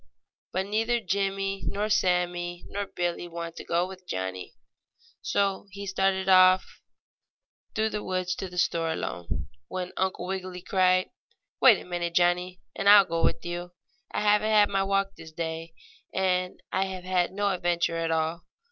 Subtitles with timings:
[0.51, 4.55] But neither Jimmie, nor Sammie nor Billie wanted to go with Johnnie,
[5.21, 6.81] so he started off
[7.75, 11.11] through the woods to the store alone, when Uncle Wiggily cried:
[11.61, 13.73] "Wait a minute, Johnnie, and I'll go with you.
[14.11, 15.75] I haven't had my walk this day,
[16.11, 18.43] and I have had no adventure at all.